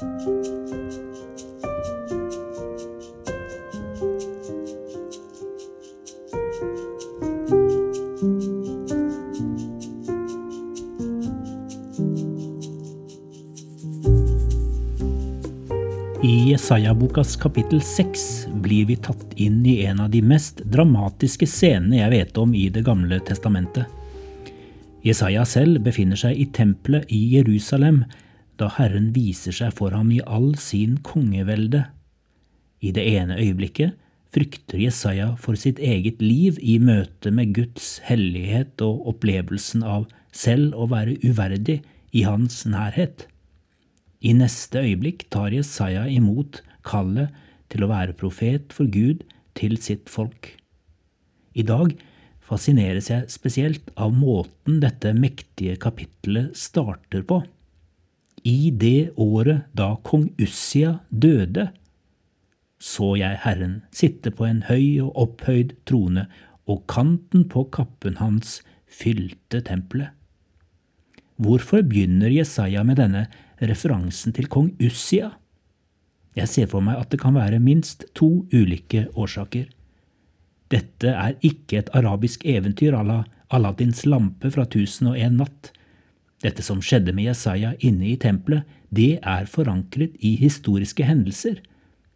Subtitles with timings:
[0.00, 0.06] I
[16.48, 22.10] Jesaja-bokas kapittel seks blir vi tatt inn i en av de mest dramatiske scenene jeg
[22.14, 23.84] vet om i Det gamle testamentet.
[25.04, 28.06] Jesaja selv befinner seg i tempelet i Jerusalem
[28.60, 31.86] da Herren viser seg for ham i all sin kongevelde.
[32.80, 33.96] I det ene øyeblikket
[34.34, 40.76] frykter Jesaja for sitt eget liv i møte med Guds hellighet og opplevelsen av selv
[40.78, 41.80] å være uverdig
[42.14, 43.26] i hans nærhet.
[44.20, 47.34] I neste øyeblikk tar Jesaja imot kallet
[47.72, 49.24] til å være profet for Gud
[49.58, 50.52] til sitt folk.
[51.56, 51.96] I dag
[52.44, 57.42] fascineres jeg spesielt av måten dette mektige kapittelet starter på.
[58.44, 61.70] I det året da kong Ussia døde,
[62.80, 66.26] så jeg Herren sitte på en høy og opphøyd trone,
[66.70, 70.14] og kanten på kappen hans fylte tempelet.
[71.40, 73.26] Hvorfor begynner Jesaja med denne
[73.60, 75.32] referansen til kong Ussia?
[76.36, 79.66] Jeg ser for meg at det kan være minst to ulike årsaker.
[80.70, 85.72] Dette er ikke et arabisk eventyr à la Aladdins lampe fra Tusen og en natt.
[86.40, 91.60] Dette som skjedde med Jesaja inne i tempelet, det er forankret i historiske hendelser.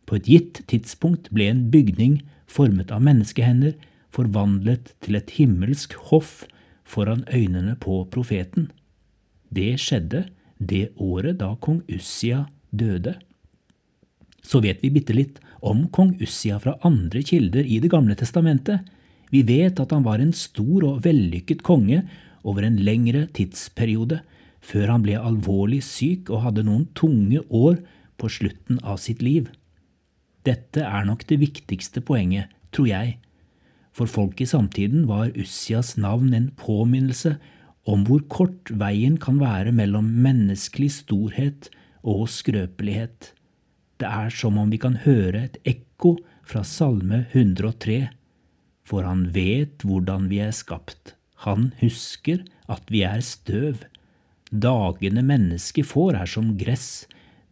[0.08, 3.76] På et gitt tidspunkt ble en bygning formet av menneskehender
[4.14, 6.44] forvandlet til et himmelsk hoff
[6.84, 8.70] foran øynene på profeten.
[9.54, 10.26] Det skjedde
[10.58, 13.16] det året da kong Ussia døde.
[14.44, 18.84] Så vet vi bitte litt om kong Ussia fra andre kilder i Det gamle testamentet.
[19.32, 22.04] Vi vet at han var en stor og vellykket konge
[22.44, 24.20] over en lengre tidsperiode,
[24.64, 27.80] før han ble alvorlig syk og hadde noen tunge år
[28.20, 29.50] på slutten av sitt liv.
[30.44, 33.16] Dette er nok det viktigste poenget, tror jeg.
[33.94, 37.36] For folk i samtiden var Ussias navn en påminnelse
[37.88, 41.70] om hvor kort veien kan være mellom menneskelig storhet
[42.04, 43.32] og skrøpelighet.
[44.00, 48.08] Det er som om vi kan høre et ekko fra Salme 103.
[48.84, 51.14] For han vet hvordan vi er skapt.
[51.44, 53.84] Han husker at vi er støv.
[54.48, 57.04] Dagene mennesket får, er som gress.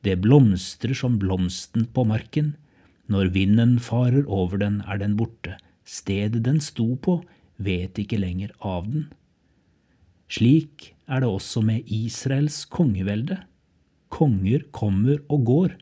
[0.02, 2.54] Det blomstrer som blomsten på marken.
[3.12, 5.58] Når vinden farer over den, er den borte.
[5.84, 7.20] Stedet den sto på,
[7.58, 9.10] vet ikke lenger av den.
[10.32, 13.42] Slik er det også med Israels kongevelde.
[14.12, 15.74] Konger kommer og går,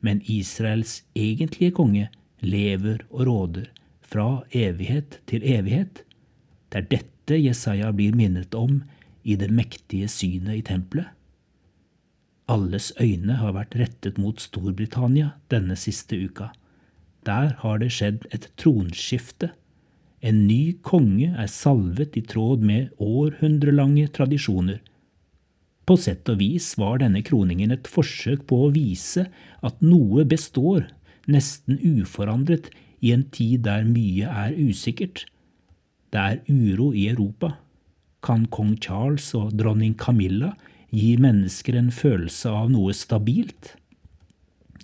[0.00, 2.08] men Israels egentlige konge
[2.40, 3.68] lever og råder
[4.06, 6.05] fra evighet til evighet.
[6.70, 8.80] Det er dette Jesaja blir minnet om
[9.24, 11.12] i det mektige synet i tempelet.
[12.46, 16.52] Alles øyne har vært rettet mot Storbritannia denne siste uka.
[17.26, 19.50] Der har det skjedd et tronskifte
[20.26, 24.80] en ny konge er salvet i tråd med århundrelange tradisjoner.
[25.86, 29.28] På sett og vis var denne kroningen et forsøk på å vise
[29.62, 30.88] at noe består,
[31.30, 32.72] nesten uforandret,
[33.04, 35.26] i en tid der mye er usikkert.
[36.14, 37.56] Det er uro i Europa.
[38.22, 40.54] Kan kong Charles og dronning Camilla
[40.94, 43.74] gi mennesker en følelse av noe stabilt?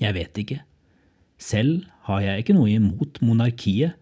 [0.03, 0.61] Jeg vet ikke.
[1.43, 3.99] Selv har jeg ikke noe imot monarkiet,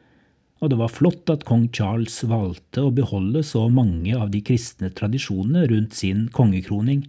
[0.61, 4.91] og det var flott at kong Charles valgte å beholde så mange av de kristne
[4.93, 7.07] tradisjonene rundt sin kongekroning.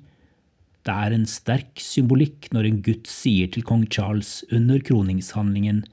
[0.87, 5.83] Det er en sterk symbolikk når en gutt sier til kong Charles under kroningshandlingen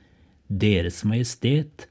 [0.49, 1.89] Deres Majestet,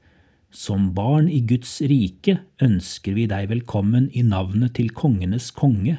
[0.50, 5.98] som barn i Guds rike ønsker vi deg velkommen i navnet til kongenes konge.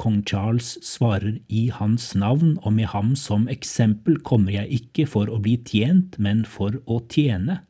[0.00, 5.28] Kong Charles svarer i hans navn, og med ham som eksempel kommer jeg ikke for
[5.28, 7.60] å bli tjent, men for å tjene.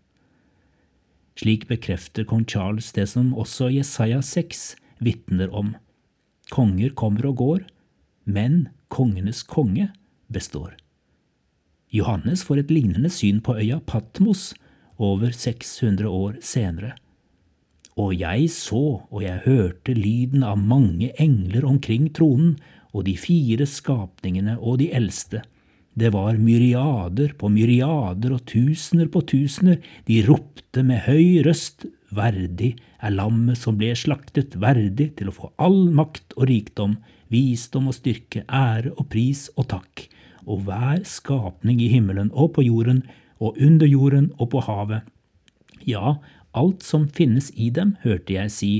[1.41, 5.75] Slik bekrefter kong Charles det som også Jesaja 6 vitner om.
[6.53, 7.65] Konger kommer og går,
[8.29, 9.89] men kongenes konge
[10.29, 10.77] består.
[11.91, 14.53] Johannes får et lignende syn på øya Patmos
[15.01, 16.95] over 600 år senere.
[18.01, 22.59] Og jeg så og jeg hørte lyden av mange engler omkring tronen
[22.95, 25.43] og de fire skapningene og de eldste.
[25.95, 32.77] Det var myriader på myriader og tusener på tusener, de ropte med høy røst, verdig
[33.03, 36.97] er lammet som ble slaktet, verdig til å få all makt og rikdom,
[37.31, 40.07] visdom og styrke, ære og pris og takk,
[40.47, 43.05] og hver skapning i himmelen og på jorden
[43.41, 45.07] og under jorden og på havet.
[45.89, 46.19] Ja,
[46.53, 48.73] alt som finnes i dem, hørte jeg si,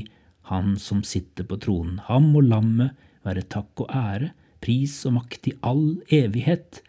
[0.51, 4.31] han som sitter på tronen, ham og lammet være takk og ære,
[4.61, 6.81] pris og makt i all evighet.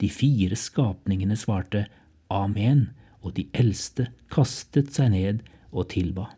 [0.00, 1.84] De fire skapningene svarte
[2.32, 2.88] amen,
[3.20, 6.30] og de eldste kastet seg ned og tilba.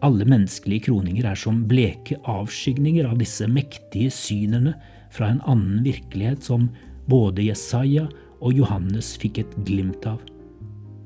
[0.00, 4.72] Alle menneskelige kroninger er som bleke avskygninger av disse mektige synene
[5.12, 6.70] fra en annen virkelighet som
[7.10, 8.06] både Jesaja
[8.40, 10.20] og Johannes fikk et glimt av.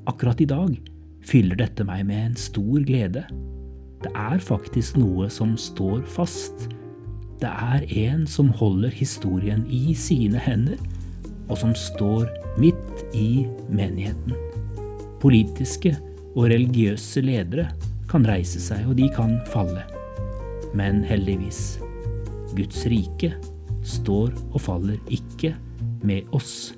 [0.09, 0.75] Akkurat i dag
[1.25, 3.25] fyller dette meg med en stor glede.
[4.03, 6.67] Det er faktisk noe som står fast.
[7.41, 10.79] Det er en som holder historien i sine hender,
[11.49, 12.29] og som står
[12.61, 14.37] midt i menigheten.
[15.21, 15.95] Politiske
[16.35, 17.67] og religiøse ledere
[18.11, 19.83] kan reise seg, og de kan falle.
[20.75, 21.79] Men heldigvis,
[22.55, 23.33] Guds rike
[23.85, 25.53] står og faller ikke
[26.05, 26.73] med oss